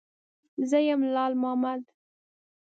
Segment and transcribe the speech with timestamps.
[0.69, 1.81] _زه يم، لال مامد.